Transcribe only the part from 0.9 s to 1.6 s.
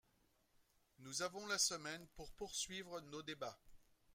Nous avons la